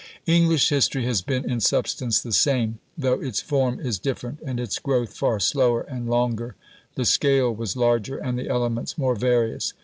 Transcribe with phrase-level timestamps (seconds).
[0.25, 4.79] English history has been in substance the same, though its form is different, and its
[4.79, 6.55] growth far slower and longer.
[6.95, 9.73] The scale was larger, and the elements more various.